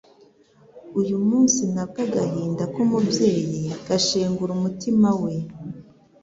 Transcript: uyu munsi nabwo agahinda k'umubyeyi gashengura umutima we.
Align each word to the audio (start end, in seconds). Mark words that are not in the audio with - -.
uyu 0.99 1.17
munsi 1.27 1.61
nabwo 1.73 1.99
agahinda 2.07 2.63
k'umubyeyi 2.73 3.59
gashengura 3.87 4.51
umutima 4.57 5.09
we. 5.21 5.33